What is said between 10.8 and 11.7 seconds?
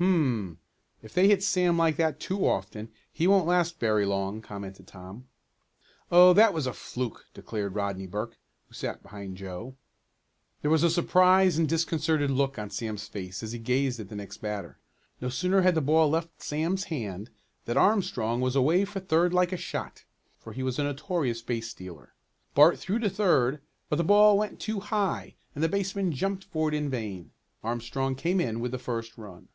a surprised and